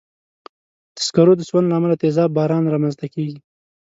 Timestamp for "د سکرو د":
0.95-1.41